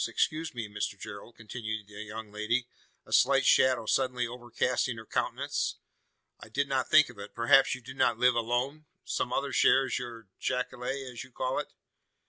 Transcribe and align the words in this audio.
Excuse 0.07 0.55
me, 0.55 0.67
Mr 0.67 0.97
Gerald!" 0.97 1.35
continued 1.35 1.85
the 1.87 2.01
young 2.01 2.31
lady, 2.31 2.65
a 3.05 3.13
slight 3.13 3.45
shadow 3.45 3.85
suddenly 3.85 4.25
overcasting 4.25 4.97
her 4.97 5.05
countenance. 5.05 5.75
"I 6.39 6.49
did 6.49 6.67
not 6.67 6.89
think 6.89 7.09
of 7.09 7.19
it! 7.19 7.35
Perhaps 7.35 7.75
you 7.75 7.81
do 7.81 7.93
not 7.93 8.17
live 8.17 8.33
alone? 8.33 8.87
Some 9.05 9.31
other 9.31 9.53
shares 9.53 9.99
your 9.99 10.27
jacale 10.41 10.85
as 11.07 11.23
you 11.23 11.29
call 11.31 11.59
it?" 11.59 11.67